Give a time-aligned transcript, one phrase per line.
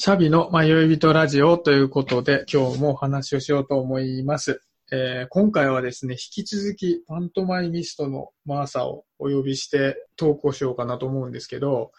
[0.00, 4.62] シャビの迷い人ラジオということで、今日もお話をしようと思います。
[4.92, 11.90] えー今回はですね、引き続きパントマイミストのマーサをお呼びして投稿しようかなと思うんですけど、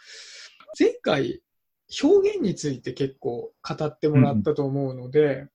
[0.80, 1.42] 前回
[2.02, 5.47] 表現について結構語ってもらったと思うので、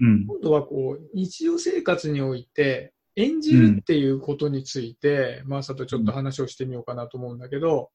[0.00, 0.26] うん。
[0.26, 7.90] 今度はこう、日常生活において演じるっていうことについて、マーサとちょっと話をしてみようかなと思うんだけど、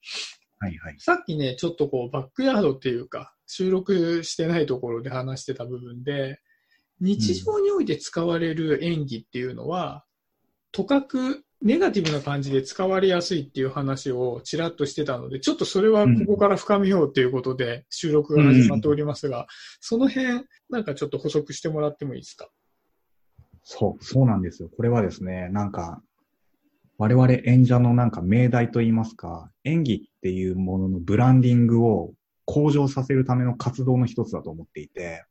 [0.60, 0.96] はいはい。
[1.00, 6.40] さっきね、ちょっとこう、バックヤードっていうか、収録してないところで話してた部分で、
[7.02, 10.06] 日常において使われる演技っていうのは、
[10.72, 19.48] とかくネガティブな感じで使われやすいっていう話をちらっとしてたので、ちょっとそれはここから深めようということで収録が始まっておりますが、
[19.80, 22.50] その辺、なんかちょっと補足してもらってもいいですか？
[23.64, 24.70] そう、そうなんですよ。
[24.70, 26.02] これはですね、なんか、
[26.98, 32.14] 我々演者のなんか命題といいますか、演技っていうもののブランディングを
[32.46, 35.26] 向上させるための活動の一つだと思っていて。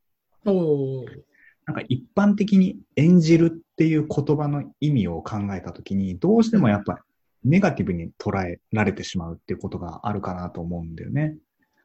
[1.66, 7.02] なんか一般的に演じるっていう言葉の意味を考えたときに、どうしてもやっぱ
[7.44, 11.36] ネガティブに捉えられてしまうっていうことがあるかなと思うんだよね。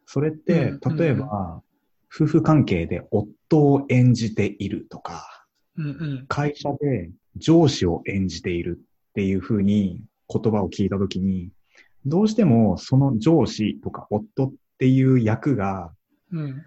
[0.06, 1.62] それってうん、例えば、
[2.14, 5.46] 夫婦関係で夫を演じているとか。
[6.28, 11.52] 会社で上司を演じているっていうふうに言葉を聞いたときに、
[12.06, 15.92] どうしてもその上司とか夫っていう役が、
[16.32, 16.66] うん。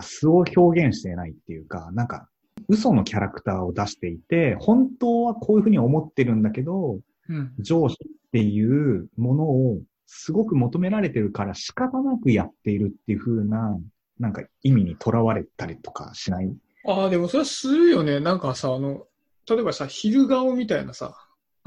[0.00, 2.28] 素を表現していないっていうか、なんか
[2.68, 7.52] 嘘のキャラクターを出していて、本当はこういうふうに思ってるんだけど、うん。
[7.58, 13.76] 上司っていうものをすごく求められてるから仕方なくやっているっていうふうな、
[14.20, 16.50] なんか意味にとらわれたりとかしない？
[16.86, 18.20] ああ、でもそれはするよね。
[18.20, 19.06] なんかさ、あの、
[19.48, 21.16] 例えばさ、昼顔みたいなさ、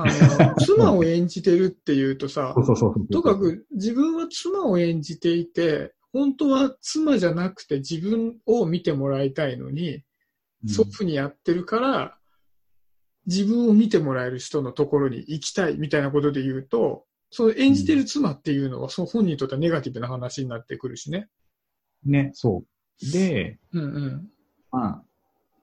[0.03, 2.55] あの、妻を演じてるっていうとさ。
[3.11, 10.03] とかく自分は妻を演じていて、本当は妻じゃなくて自分を見てもらいたいのに、うん
[10.67, 12.17] そういうふうにやってるから、
[13.25, 21.29] 自分を見てもらえる人のところに行きたいみたいなことで言うと、その演じてる妻っていうのは、その本人にとってはネガティブな話になってくるしね。
[22.05, 22.63] ね、そ
[23.01, 23.11] う。
[23.11, 24.27] で、うんうん。
[24.71, 25.03] まあ、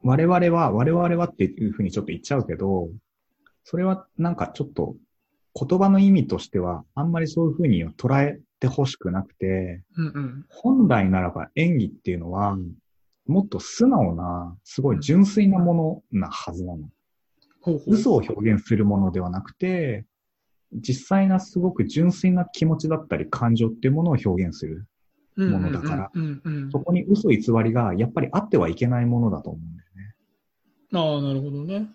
[0.02, 2.88] 我々は、我々はっていうふうにちょっと言っちゃうけど、
[3.70, 4.96] それはなんかちょっと
[5.54, 10.46] 言葉の意味としてはあんまりそういうふうには捉えてほしくなくて、うんうん。
[10.48, 12.56] 本来ならば演技っていうのは、
[13.26, 16.88] もっと素直な、すごい純粋なものなはずなの。
[17.60, 17.94] ほうほう。
[17.94, 20.06] 嘘を表現するものではなくて、
[20.72, 24.86] 実際なすごく純粋な気持ちだったり感情っていうものを表現する。
[25.36, 26.10] ものだから
[26.72, 30.14] そこに嘘偽りがやっぱりあってはいけないものだと思うんだよね。
[30.94, 31.90] ああ、なるほどね。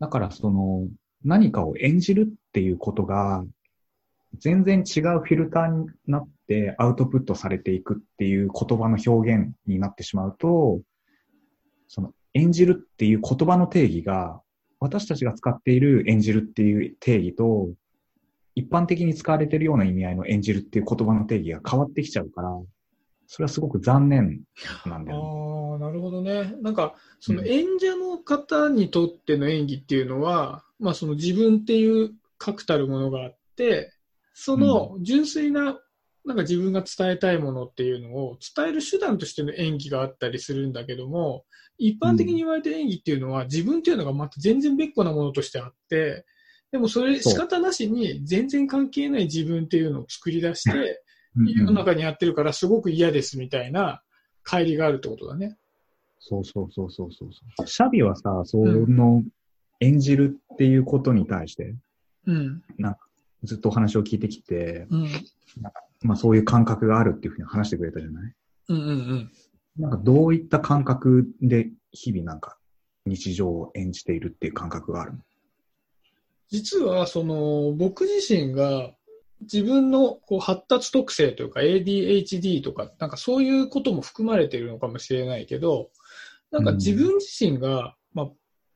[0.00, 0.88] だからその
[1.24, 3.44] 何かを演じるっていうことが
[4.38, 10.80] 全然違うフィルターになってアウトプットされていくっていう言葉の表現になってしまうと、
[11.88, 14.40] その演じるっていう言葉の定義が
[14.80, 17.70] 私たちが使っている演じるっていう定義と
[18.54, 22.50] 一般的に使われているような意味合いの演じるっていう言葉の定義が変わってきちゃうから、
[23.26, 24.42] それはすごく残念
[24.84, 25.24] なんだよね。
[25.24, 26.54] ああ、なるほどね。
[26.60, 33.92] なんか、そのうん演者の方にとっての演技っていうのは、まあその自分っていう確たるものがあって、
[34.34, 35.78] その純粋な、
[36.24, 41.44] なんか自分が伝えたいものっていうのを伝える手段としての演技があったりするんだけども、
[41.78, 46.24] 一般的に言われてる演技っていうのは自分っていうのがまた全然別個なものとしてあって、
[46.70, 51.02] でもそれ仕方なしに全然関係ない自分っていうのを作り出して、
[51.36, 51.48] うん。
[51.48, 54.02] 世の中にやってるからすごく嫌ですみたいな
[54.46, 55.56] 乖離があるってことだね。
[56.18, 57.30] そうそうそうそうそう。
[57.58, 57.66] そう。
[57.66, 59.22] シャビはさ、その
[59.80, 61.74] 演じるっていうことに対して、
[62.26, 62.62] うん。
[63.44, 65.08] ずっとお話を聞いてきて、うん。
[66.02, 68.32] まあそういう感覚があるっていうふうに話してくれたじゃない？
[68.68, 69.30] うんうんうん。
[69.78, 72.58] なんかどういった感覚で日々なんか
[73.06, 75.18] 日常を演じているっていう感覚があるの？
[76.50, 78.90] 実は、その、僕自身が
[79.40, 85.90] 自分のこう発達特性というか ADHD とか、なんかそういうことも含まれているのかもしれないけど、
[86.50, 87.96] なんか自分自身が、まあ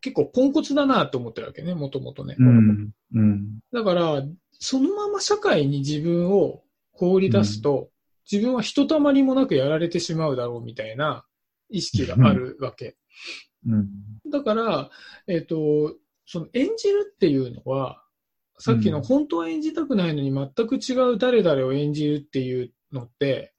[0.06, 2.36] 結構ポンコツだなと思ってるわけね、もともとね。
[2.38, 2.90] うん。
[3.12, 3.58] うん。
[3.72, 4.22] だから、
[4.52, 6.62] そのまま社会に自分を
[6.92, 7.90] 放り出すと、
[8.30, 11.24] 自分はひとたまりもなくやられてしまうだろうみたいな
[11.70, 12.96] 意識があるわけ。
[13.66, 13.88] うん。
[14.30, 14.90] だから、
[15.26, 18.04] えっ、と、その演じるっていうのは、
[18.58, 23.54] さっきのうん本当は演じたくないのに全く違う誰々を演じるっていうのって、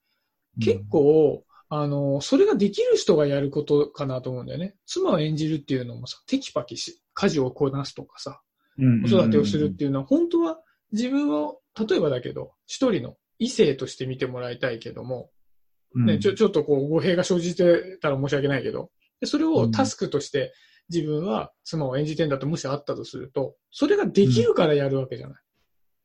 [0.61, 4.75] 結構、あの、それができる人がやることかなと思うんだよね。
[4.85, 8.41] 妻を演じるっていうのもさ、テキパキし、家事をこなすとかさ、
[8.77, 10.59] うん、子育てをするっていうのは、本当は
[10.93, 15.29] 自分を、例えばだけど、一人の異性として見てもらいたいけども、
[15.93, 20.53] ね、うんちょ、ちょっとこう、語弊が生じてたら申し訳ないけど、でそれをタスクとして
[20.89, 25.41] 自分は妻を演じてんだともしあったとすると、それができるからやるわけじゃない。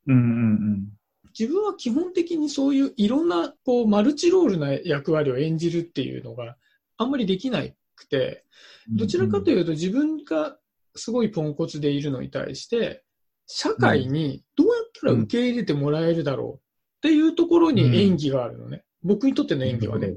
[0.07, 0.89] うんうん
[1.37, 6.57] 自分は基本的にそういういろんな、こう、マルチロールな役割を演じるっていうのが
[6.97, 7.63] あんまりできな
[7.95, 8.45] くて、
[8.89, 8.97] うん。
[8.97, 10.57] どちらかというと自分が
[10.95, 13.03] すごいポンコツでいるのに対して、
[13.47, 18.83] 社会にどうやったら受け入れてもらえるだろうっていうところに演技があるのね。
[19.03, 20.13] 僕にとっての演技はね。。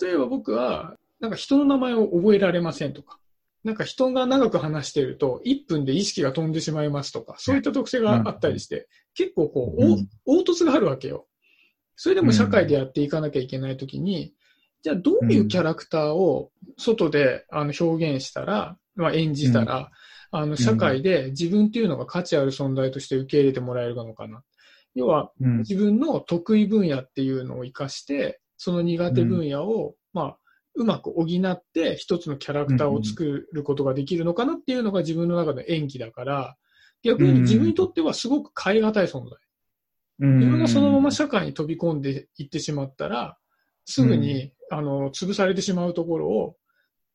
[0.00, 3.18] 例えば僕は、なんか人の名前を覚えられませんとか、
[3.68, 9.82] なんか人が長く話していると1分で意識が飛んでしまいますとか、そういった特性があったりして、結構こう、
[10.24, 11.26] 凹凸があるわけよ。
[11.94, 14.32] それでも社会でやっていかなきゃいけないときに、
[14.82, 19.90] じゃあどういうキャラクターを外であの表現したら、まあ、演じたら、
[20.30, 24.42] あの社会で自分っていうのが価値ある存在として受け入れてもらえるのかな。
[24.94, 30.38] 要は、うん自分の得意分野っていうのを活かして、その苦手分野を、まあ、
[30.78, 36.56] うまく補って一つのキャラクターを作ることができるのかなっていうのが自分の中で演技だから、
[37.02, 39.38] 逆に自分にとってはすごく変え難い存在。
[40.20, 43.36] うん自分がそのまま社会に飛び込んでいってしまったら、
[43.84, 46.56] すぐに、あの、潰されてしまうところを、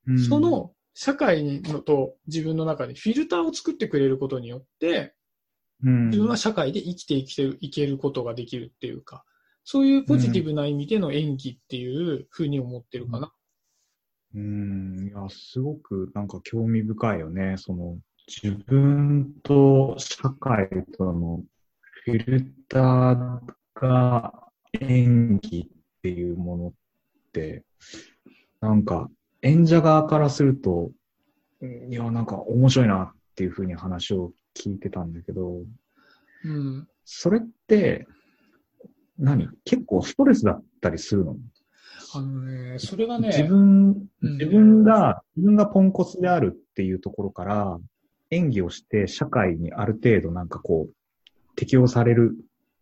[0.07, 5.13] うんそ、の社会のと自分の中でフィルターを作ってくれることによって、
[5.83, 9.25] うん自分は社会で生きていけるいけることができるっていうか、
[9.65, 13.33] そういうポジティブな意味での演技っていうふうに思ってるかな。
[14.35, 17.55] うん、いや、すごくなんか興味深いよね。
[17.57, 17.97] その、
[18.27, 21.43] 自分と社会との
[22.05, 23.39] フィルター
[23.75, 24.49] が
[24.79, 26.73] 演技っていうものっ
[27.31, 27.63] て、
[28.59, 29.09] なんか
[29.41, 30.91] 演者側からすると、
[31.61, 35.61] うんいや、なんか面白いなっていうふうに話を聞いてたんだけど、
[36.43, 36.87] うん。
[37.05, 38.07] それって、
[39.17, 39.47] 何？
[39.63, 41.37] 結構ストレスだったりするの？
[42.15, 47.79] あのね、それがね、自分、うん自分が、自分がポンコツであるっていうところから、
[48.29, 50.93] 演技をして社会にある程度なんかこう、
[51.55, 52.35] 適用される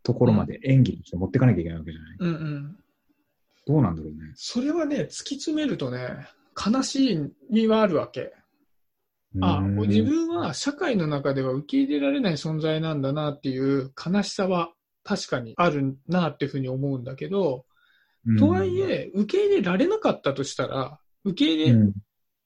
[0.04, 2.78] ところまで演技として持っていかなきゃいけないわけじゃない、うんうん。
[3.68, 4.18] どうなんだろうね。
[4.36, 8.34] それはね、突き詰めるとね、悲しい身はあるわけ。
[9.40, 14.74] あ、うん自分は社会の中では受け入れられない存在なんだなっていう悲しさは
[15.04, 17.66] 確かにあるなっていうふうに思うんだけど、
[18.38, 21.94] とはい、え、受け入れられなかったとしたら、受け入れうん。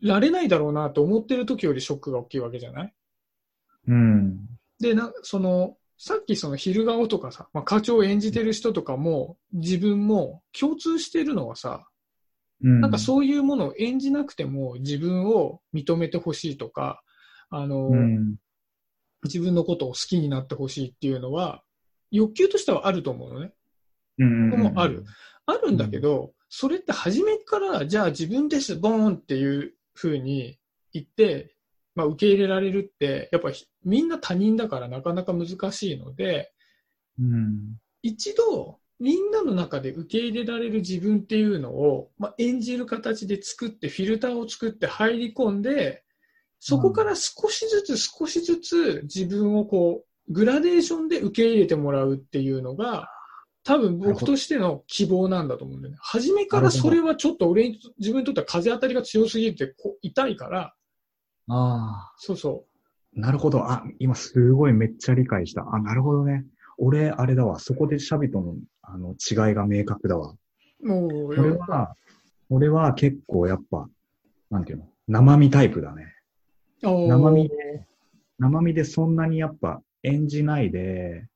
[0.02, 2.94] られないだろうなと思ってる時よりショックが大きいわけじゃない？
[3.88, 4.48] うん。
[4.80, 11.88] で、な、その、さっきその昼顔とかさ、まあ、課長を演じてる人とかも、自分も共通してるのはさ、
[12.62, 12.82] うん。
[12.82, 17.02] なんかそういうものを演じなくても自分を認めてほしいとか、
[17.50, 18.36] あの、うん。
[19.24, 21.64] 自分のことを好きになってほしいっていうのは、
[22.12, 23.54] 欲求としてはあると思うのね。
[24.20, 24.52] うん。
[24.52, 25.06] ここもある。
[25.46, 30.58] あるんだけど、それって初めから、じゃあ自分です、ボーンっていう風に
[30.94, 31.56] 言って、
[31.96, 36.52] まあ受け入れられるって、やっぱひみんな他人だからなかなか難しいので、
[37.20, 37.78] うん。
[38.02, 46.04] 一度、みんなの中で受け入れられる自分っていうのを、まあ、演じる形で作って、フィルターを作って入り込んで、
[46.60, 53.10] そこから少しずつ少しずつ自分をこう、グラデーションで受け入れてもらうっていうのが、
[53.66, 55.98] 多分僕としての希望なんだと思うんだよね。
[56.00, 60.76] 初めからそれはちょっと俺に、自分にとっては風当たりが強すぎてこう痛いから、
[61.50, 62.64] あそうそ
[63.18, 63.72] あ、なるほど。
[63.72, 65.66] あ、今すごいめっちゃ理解した。
[65.74, 66.46] あ、なるほどね。
[66.78, 67.60] 俺、あれだわ。
[67.60, 70.36] そこでシャビとのあの違いが明確だわ。
[70.82, 70.88] う。
[70.88, 71.96] もう、俺は、
[72.52, 73.88] 俺は結構やっぱ、
[74.52, 76.14] なんていうの、生身タイプだね。
[76.84, 77.56] 生生身で、
[78.38, 81.28] 生身でそんなにやっぱ演じないで、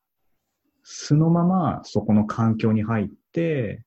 [0.83, 3.83] 素のままそこの環境に入って、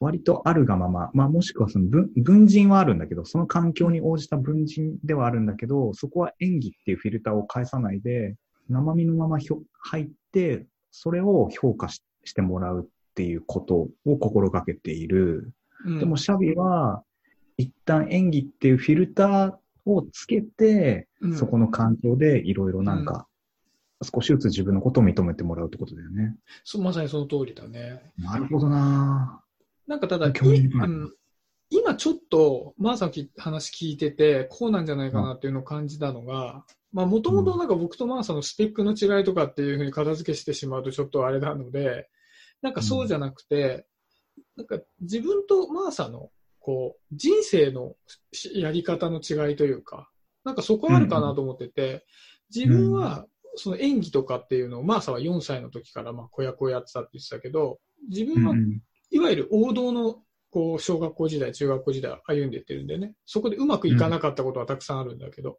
[0.00, 8.36] 割とあるがまま、まあもしくはその文文人はあるんだけど、その環境に応じた文人ではあるんだけど、そこは演技っていうフィルターを返さないで、
[8.68, 15.52] 生身のままひょ入って、それを評価ししてもらうっていうことを心がけている。
[15.84, 15.98] うん。
[15.98, 17.02] でもシャビは、
[17.56, 19.54] 一旦演技っていうフィルター
[19.86, 21.36] をつけて、うん。
[21.36, 23.26] そこの環境でいろいろなんか、
[24.02, 26.36] 少しずつ自分のことを認めてもらうってことだよね。
[26.64, 28.12] そうまさにその通りだね。
[28.16, 29.42] なるほどな
[29.86, 30.32] なんかただ、
[31.70, 42.08] 今ちょっと、まさき話聞いてて、こうなんじゃないかなっていうのを感じたのが、まあもともとなんか僕とマーサのスペックの違いとかっていうふうに片付けしてしまうとちょっとあれなので、
[42.62, 43.86] なんかそうじゃなくて、
[44.56, 47.94] なんか自分とマーサのこう人生の
[48.32, 50.08] しやり方の違いというか、
[50.44, 52.06] なんかそこあるかなと思ってて、
[52.54, 53.26] 自分は
[53.58, 63.14] その演技とかっていうのを、マーサは4歳の時からまあ子役をやってたって言ってたけど、自分はうんいわゆる王道の校、小学校時代、中学校時代歩んでってるんでね。
[63.26, 65.58] そこでうまくいかなかったことはたくさんあるんだけど。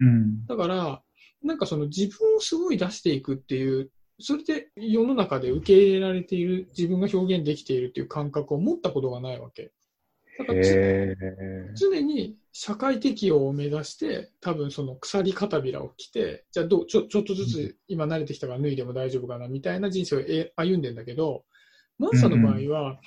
[0.00, 0.46] うん。
[0.46, 1.02] だから、
[1.42, 9.72] なんかその自分をすごい出していくっていう、それで世の中で受け入れられている、自分が表現できているっていう感覚を持ったことがないわけ。
[10.38, 10.62] だから。
[11.74, 21.44] 常に社会適応を目指して、多分その鎖片びらを着て、じゃあどうちょちょっとずつ今慣れてきたから脱いでも大丈夫かなみたいな人生をえ歩んでんだけど、
[21.98, 22.98] マーサの場合は、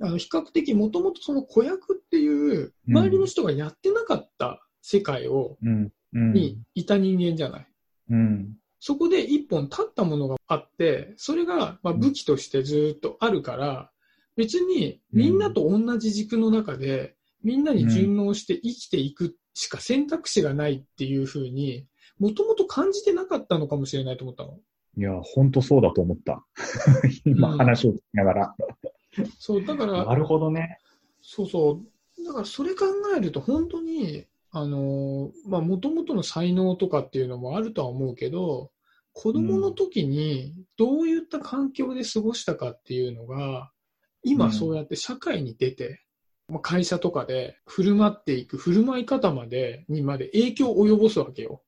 [0.00, 5.92] あの比較的もともとその子役っていう、うん周りの人がやってなかった世界を、うん。
[6.14, 6.32] うん。
[6.32, 7.66] にいた人間じゃない。
[8.10, 8.56] うん。
[8.80, 13.92] そこで一本立ったものがあって、それがまあ武器としてずっとあるから、
[14.34, 21.86] 別にみんなと同じ軸の中で、みんなに順応して生きていくしか選択肢がないっていうふうに、
[22.18, 24.58] もともと感じてなかったのかもしれないと思ったの。
[24.96, 26.44] いや、本当そうだと思った。
[27.24, 28.54] 今うん話を聞きながら。
[29.38, 30.78] そう、だから、なるほどね。
[31.20, 31.80] そうそ
[32.18, 32.24] う。
[32.24, 38.70] だからそれ考えると本当に、あのーまあ、もともとの才能とかっていうのもあるとは思うけど、
[39.12, 43.68] 子供の時にどういった環境で過ごしたかっていうのが、うん
[44.24, 46.00] 今そうやって社会に出て、
[46.48, 51.62] まあ、会社とかで振る舞っていく、振る舞い方まで、にまで影響を及ぼすわけよ。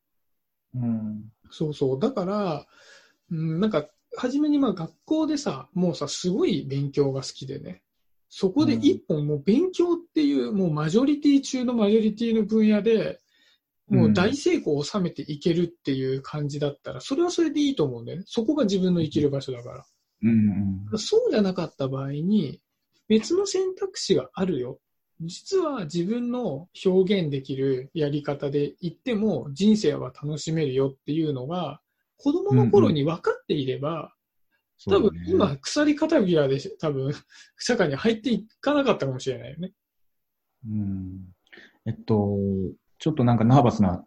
[0.75, 1.25] うん。
[1.51, 2.01] そうそう。
[2.01, 2.67] だから、
[3.31, 7.83] うん、なんか、初めにまあ学校でさ、もうさ、すごい勉強が好きでね。
[8.29, 13.21] そこで一本もう勉強っていう、もうマジョリティ中のマジョリティの分野で、
[13.89, 18.25] もう大成功を収めていけるっていう感じだったら、それはそれでいいと思うんだよね。
[18.27, 19.85] そこが自分の生きる場所だから。
[20.23, 20.99] うん。
[20.99, 22.61] そうじゃなかった場合に、
[23.09, 24.79] 別の選択肢があるよ。
[25.21, 31.81] 実は自分の表現できるやり方で言っても人生は楽しめるよっていうのが
[32.17, 34.13] 子供の頃に分かっていれば、
[34.87, 37.13] 多分今鎖片びらで多分
[37.59, 39.73] 社会に入っていかなかったかもしれないよね。
[40.69, 41.21] うん。
[41.87, 42.37] えっと、
[42.99, 44.05] ちょっとなんかナーバスな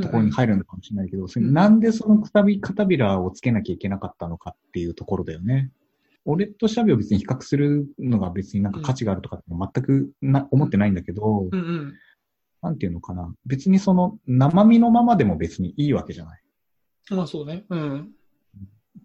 [0.00, 5.70] ところに入るのかもしれないけど、それなんでそのくたび、片びらをつけなきゃいけなかったのかっていうところだよね。
[6.30, 11.94] 俺とシャビを別に比較するのが別になんか価値があるとかって全くな思ってないんだけど、うんうん。
[12.62, 13.32] なんていうのかな。
[13.46, 16.42] 別にその生身のままでも別にいいわけじゃない。
[17.10, 17.64] まあそうね。
[17.70, 18.10] うん。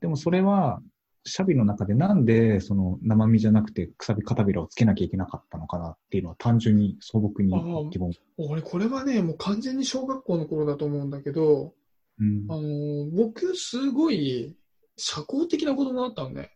[0.02, 0.82] でもそれは、
[1.26, 7.54] シャビの中でなんでその生身じゃなくてくさび片びらをつけなきゃいけなかったのかなっていうのは単純に素朴に
[7.90, 8.12] 疑問。
[8.38, 11.74] 俺これはね、もう完全に小学校の頃だと思うんだけど、
[12.20, 14.58] うんあのー僕すごい
[14.98, 16.53] 社交的な子供だったのね。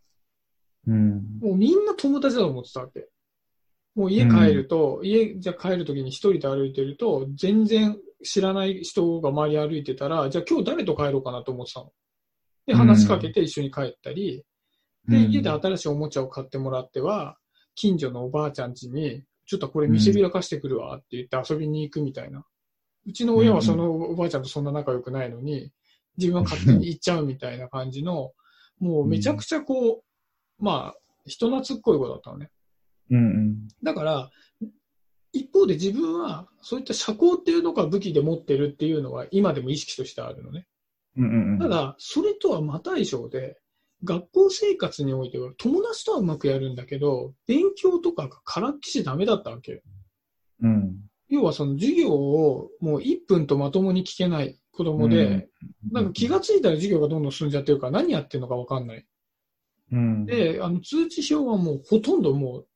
[0.86, 1.40] うん。
[1.42, 3.08] もうみんな友達だと思ってたわけ。
[3.96, 11.92] もう家帰ると、家じゃあ帰るときに一人で歩いてると、全然知らない人が周り歩いてたら、じゃあ今日誰と帰ろうかなと思ってたの。
[12.68, 14.44] で、話しかけて一緒に帰ったり、
[15.08, 17.38] で、家で新しいおもちゃを買ってもらっては、
[17.76, 22.46] 近所のおばあちゃん家に、ちょっとこれ見せびらかしてくるわって言って遊びに行くみたいな。
[23.06, 25.72] うちの親はそのおばあちゃんとそんな仲良くないのに、
[26.18, 28.34] 自分は勝手に行っちゃうみたいな感じの、
[28.80, 30.07] もうめちゃくちゃこう、
[30.60, 30.96] まあ、
[31.26, 32.50] 人懐っこい子だったのね。
[33.12, 33.68] うんうん。
[33.84, 34.30] だから、
[35.34, 40.68] 一方で自分は、そういった社交っていうのが武器で持ってるっていうのは、今でも意識としてあるのね。
[41.18, 41.60] うんうんうん。
[41.60, 43.58] ただ、それとはまた以上で、
[44.04, 49.82] 学校生活においては友達とはうまくやるんだけど、勉強とかがからっきしダメだったわけよ。
[50.62, 50.96] うん。
[51.30, 55.50] 要はその授業をもう1分とまともに聞けない子供で、
[55.92, 59.06] なんか気がついたら授業がどんどん進んじゃってるから何やってるのかわかんない。
[59.92, 62.68] うん、で、あの通知表はもうほとんどもう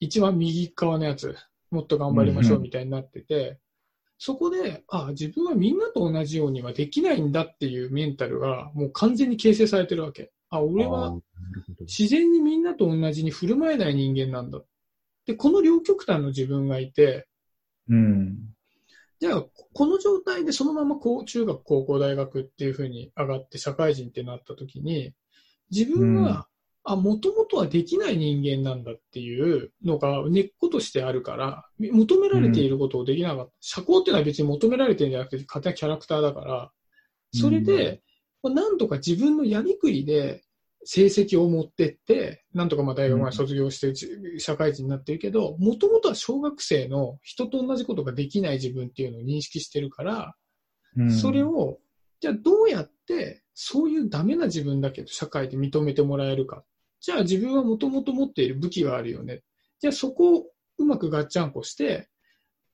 [0.00, 1.34] 一番右側のやつ、
[1.70, 3.58] もっと頑張りましょうみたいになってて、
[4.18, 10.32] そこで、あ自分はみんなと同じようにはできないんだっていうメンタルがもう完全に形成されてるわけ。
[10.50, 11.16] あ、俺は
[11.80, 14.60] 自然にみんなと同じに振る舞えない人間なんだ。
[15.26, 17.28] で、この両極端の自分がいて、
[17.88, 18.36] うん。
[19.20, 25.12] じゃあ、この状態でそのままこう中学、高校、大学っていうふうに上がって社会人ってなった時に、
[25.70, 26.47] 自分は、
[26.92, 33.52] あ、もともとはできない人間なんだっていうのが根っことしてあるから、求められていることをできなかった。
[33.60, 36.70] 社交っていうのは別に求められてるんじゃなくて、勝手なキャラクターだから、
[37.34, 38.02] それで、
[38.42, 40.42] なんとか自分のやりくりで
[40.84, 50.34] 成績を持ってって、なんとかまあ大学まで卒業して社会人になってるけど、もともとは小学生の人と同じことができない自分っていうのを認識してるから、
[50.96, 51.78] うんそれを、
[52.20, 56.64] じゃあどうやってそういうダメな自分だけど社会で認めてもらえるか。
[57.00, 59.42] じゃあ自分はもともと持っている武器があるよね。
[59.80, 60.46] じゃあそこを
[60.78, 62.08] うまくガッチャンコして、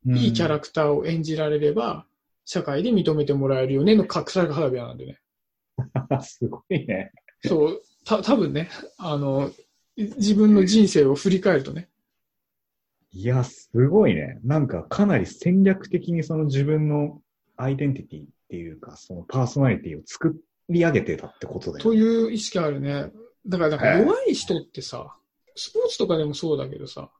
[0.07, 2.07] いいキャラクターを演じられれば、
[2.45, 5.19] 社会で認めてもらえるよねの隠され花火なんでね。
[6.23, 7.11] すごいね。
[7.47, 9.51] そう、た、多分ね、あの、
[9.97, 11.89] 自分の人生を振り返るとね。
[13.13, 14.41] いや、すごいね。
[14.43, 17.23] なんかかなり戦略的にその自分の
[17.57, 20.37] アイデンティティっていうか、そのパーソナリティを作
[20.69, 23.11] り上げてたってことだよという意識あるね。
[23.47, 25.17] だから、なんか弱い人ってさ、
[25.55, 27.11] スポーツとかでもそうだけどさ、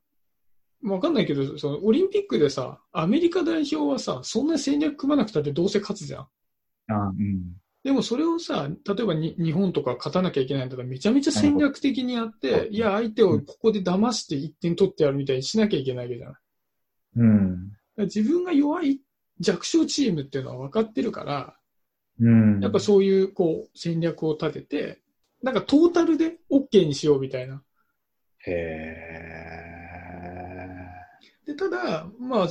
[0.85, 6.29] わかんないけど、そのオリンピックでさ、アメリカ代表はさ、そんな戦略組まなくたってどうせ勝つじゃん。
[6.89, 7.57] あうん。
[7.85, 16.37] でもそれをさ、例えばに日本とか勝たなきゃいけないんだったらめちゃめちゃ戦略的にやって、いや、相手をここで騙して1点取ってやるみたいにしなきゃいけないわけじゃない。
[17.17, 17.73] うん。
[17.99, 19.01] 自分が弱い
[19.41, 21.57] 弱小チームっていうのは分かってるから、
[22.21, 22.61] うん。
[22.61, 25.03] やっぱそういうこう戦略を立てて、
[25.45, 27.63] なんかトータルで OK にしようみたいな。
[28.47, 28.51] へ
[31.47, 32.49] で、ただ、まあ、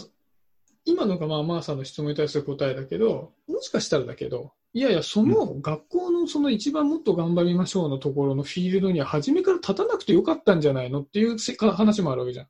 [0.86, 12.48] 今のがまあ、マーさんの質問に対する答えだけど、もしかしたらだけど、いやいや、その学校のその一番もっと頑張りましょうのところのフィールドには初めから立たなくてよかったんじゃないのっていうせか話もあるわけじゃん。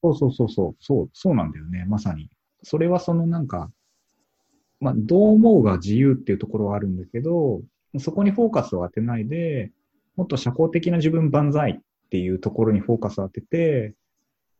[0.00, 2.30] そうそうそうそう、そう、そうなんだよね、まさに。
[2.62, 3.68] それはそのなんか、
[4.78, 7.62] まあ、どう思うが自由っていうところはあるんだけど、
[7.98, 9.70] そこにフォーカスを当てないで、
[10.16, 11.80] もっと社交的な自分万歳っ
[12.10, 13.94] ていうところにフォーカスを当てて、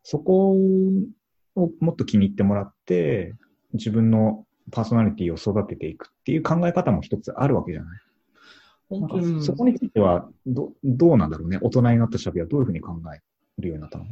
[0.03, 3.35] そこをもっと気に入ってもらって、
[3.75, 8.01] 自分のパーソナリティを育てていくっていう考え方も一つあるわけじゃない。
[8.89, 9.43] 本当に。
[9.43, 11.59] そこについては、ど、どうなんだろうね。
[11.63, 13.21] 大人になったシャビはどういうふうに考え
[13.59, 14.05] るようになったの？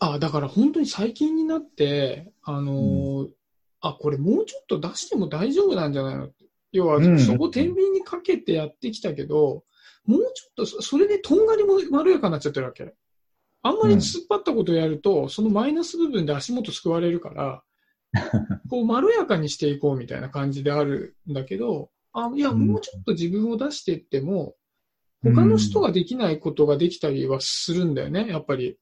[0.00, 3.28] あ、だから本当に最近になって、あのー
[3.80, 6.26] あ、これもうちょっと出しても大丈夫なんじゃないの？
[6.26, 9.64] って要はうん、そこ天秤にかけてやってきたけど、
[10.06, 12.94] もうちょっとそ、それでとんがりもまろやかになっちゃってるわけ。
[13.62, 17.62] あんまり突っ張ったことをやると、そのマイナス部分で足元すくわれるから、
[18.68, 24.56] こう、まろやかにしていこうみたいな感じであるんだけど、あ、いや、うんもうちょっと自分を出していっても、
[25.22, 28.76] 他の人ができないことができたりはするんだよね、やっぱり。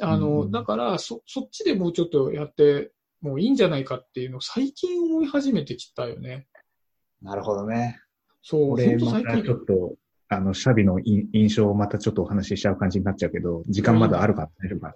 [0.00, 6.48] あの、だから、そ、そっちでもうちょっとやってもういいんじゃないかっていうのを最近思い始めてきたよね。
[7.22, 8.00] なるほどね。
[8.42, 9.54] そう、これ、本当最またちょ近。
[9.54, 9.94] っと、
[10.28, 14.42] あの、シャビのい印象をまたちょっとお話ししちゃう感じになっちゃうけど、時間まだあるか？
[14.42, 14.94] ら大丈夫か？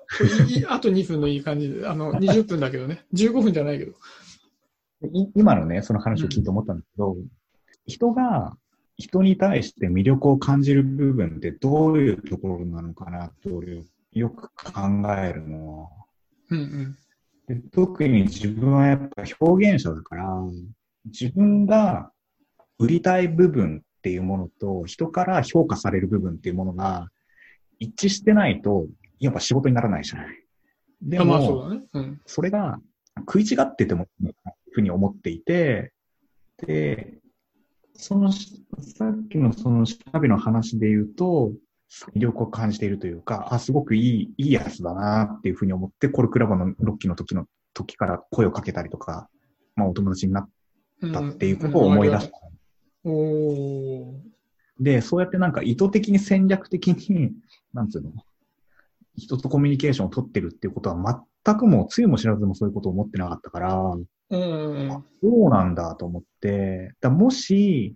[0.49, 3.05] いいあと2分のいい感じで、あの、 20分だけどね。
[3.15, 3.93] 15分じゃないけど。
[5.13, 7.17] い今のね、その話を聞いて思ったんだけど、
[7.87, 8.57] 人が
[8.97, 13.63] 人に対して魅力を感じる部分ってどういうところなのかなと
[14.13, 14.81] よく考
[15.19, 15.91] えるの。
[16.51, 16.97] うんうん。
[17.47, 20.27] で特に自分はやっぱ表現者だから、
[21.05, 22.11] 自分が
[22.79, 27.09] 売りたい部分っていうものと、人から評価される部分っていうものが
[27.79, 28.87] 一致してないと、
[29.19, 30.45] やっぱ仕事にならないじゃない。
[31.03, 31.83] でも、うだね。
[31.93, 32.21] うん。
[32.27, 32.79] それが
[33.21, 34.07] 食い違ってても
[34.73, 35.93] ふうに思っていて、
[36.67, 37.19] で、
[37.95, 38.47] その、さ
[39.11, 41.53] っきのそのシャビの話で言うと、
[42.15, 49.29] 魅力を感じているというか、あ、すごくいい、いいやつだなっていうふうに思って、コルクラボの6期の時の時から声をかけたりとか、
[49.77, 50.49] まあお友達になっ
[51.13, 52.39] たっていうことを思い出した。
[52.39, 52.56] うん
[53.07, 54.37] おー。
[54.81, 57.33] で、そうやってなんか意図的に戦略的に、
[57.73, 58.13] なんつうの、
[59.17, 63.95] 人とコミュニケーションを取ってるっていうことは全くもう、つゆも知らずもそういうことを思ってなかったから、
[64.29, 65.05] うん。
[65.23, 67.95] そうなんだと思って、だもし、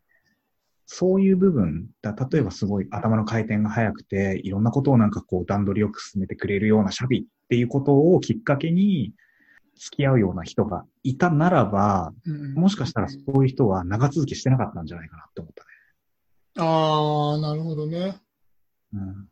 [0.87, 9.12] そういう部分、だ例えばすごい頭の回転が速くて、いろんなことをなんかこう段取りよく進めてくれるようなシャビっていうことをきっかけに
[9.81, 15.69] 付き合うような人がいたならば、うんもしかしたらそういう人は長続きしてなかったんじゃないかなって思ったね。
[16.59, 18.21] ああ、なるほどね。
[18.93, 19.29] うん、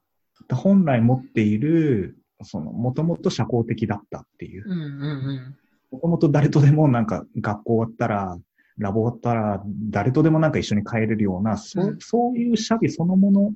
[0.49, 5.55] だ本来持っている、その、もともと社交的だったっていう
[5.91, 8.39] もともと誰とでもなんか学校終わったら、
[8.79, 13.53] ラボ終わったら、誰とでもなんか一緒に帰れるような、そうんそういうシャビそのもの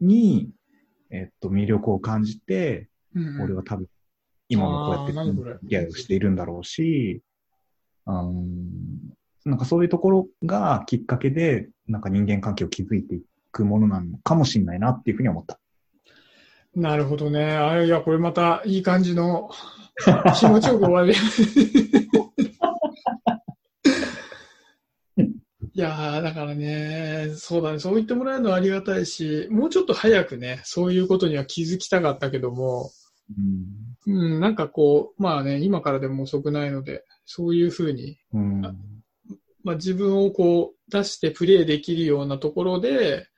[0.00, 0.50] に、
[1.10, 3.22] えっと、魅力を感じて、うん。
[3.22, 3.86] うんうん俺は多分、
[4.52, 7.22] 今もこうやって付き合いをしているんだろうし、
[8.06, 8.58] うん、
[9.46, 15.58] なんかそういうところがきっかけで、なんか人間関係を築いていくものなのかもしれないなっていうふうに思った。
[16.74, 17.44] なるほどね。
[17.44, 19.50] あれ、いや、これまたいい感じの
[20.38, 21.14] 気持ちよく終わり。
[25.74, 32.90] いやー、だからね、そうだね、そう言ってもらえるのはありがたいし、もうちょっと早くね、そういうことには気づきたかったけども、
[33.30, 38.62] うんうん、なんかこう、まあね、今からでも遅くないので、そういうふうに、うん
[39.64, 43.28] まあ自分をこう出してプレイできるようなところで、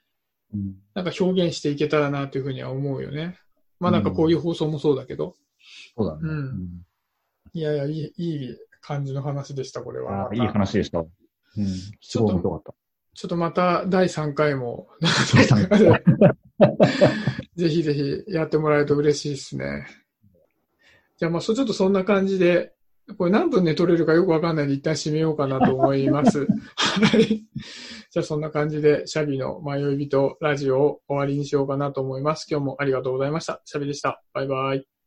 [0.54, 3.36] うんなんか表現していけたらなというふうには思うよね。
[3.80, 5.34] まあなんかこういう放送もそうだけど、
[5.96, 6.20] そうだね。
[6.22, 6.82] うん
[7.52, 10.24] いやいや、いい、いい感じの話でした、これは。
[10.24, 10.98] ああ、いい話でした。
[10.98, 11.08] うん。
[12.00, 12.74] すごい面白かった。
[13.14, 14.88] ちょっとまた第3回も、
[17.54, 19.86] ぜひぜひやってもらえると嬉しいですね。
[21.16, 22.72] じゃあまあ、そちょっとそんな感じで、
[23.18, 26.46] これ何分で撮れるかよくわかんないんで一旦締めようかなと思います。
[26.76, 27.44] はい。
[28.10, 32.46] じゃあそんな感じで、シャビの迷い人ラジオを終わりにしようかなと思います。
[32.50, 33.60] 今日もありがとうございました。
[33.64, 34.22] シャビでした。
[34.32, 34.93] バイバイ。